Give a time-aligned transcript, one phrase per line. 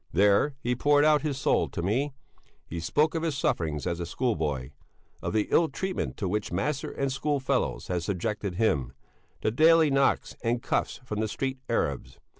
[0.11, 2.11] There he poured out all his soul to me;
[2.65, 4.71] he spoke of his sufferings as a schoolboy;
[5.21, 8.93] of the ill treatment to which master and school fellows had subjected him,
[9.41, 12.17] the daily knocks and cuffs from the street arabs.